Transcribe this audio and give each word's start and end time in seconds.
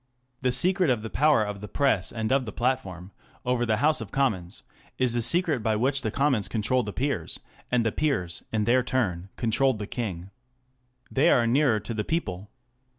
The 0.39 0.51
secret 0.51 0.89
of 0.89 1.03
the 1.03 1.11
power 1.11 1.43
of 1.43 1.61
the 1.61 1.67
Press 1.67 2.11
and 2.11 2.31
of 2.31 2.45
the 2.47 2.51
Platform 2.51 3.11
over 3.45 3.67
the 3.67 3.77
House 3.77 4.01
of 4.01 4.11
Commons 4.11 4.63
is 4.97 5.13
the 5.13 5.21
secret 5.21 5.61
by 5.61 5.75
which 5.75 6.01
the 6.01 6.09
Commons 6.09 6.47
controlled 6.47 6.87
the 6.87 6.91
Peers, 6.91 7.39
and 7.71 7.85
the 7.85 7.91
Peers 7.91 8.41
in 8.51 8.63
their 8.63 8.81
turn 8.81 9.29
controlled 9.35 9.77
the 9.77 9.85
King. 9.85 10.31
They 11.11 11.29
are 11.29 11.45
nearer 11.45 11.79
the 11.79 12.03
people. 12.03 12.49